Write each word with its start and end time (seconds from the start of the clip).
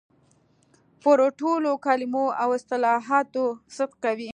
پر 1.03 1.19
ټولو 1.39 1.71
کلمو 1.85 2.25
او 2.41 2.49
اصطلاحاتو 2.57 3.45
صدق 3.75 3.95
کوي. 4.03 4.29